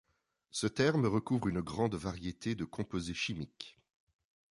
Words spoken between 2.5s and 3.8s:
de composés chimiques.